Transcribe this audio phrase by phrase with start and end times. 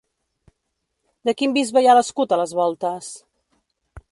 [1.29, 3.11] De quin bisbe hi ha l'escut a les voltes?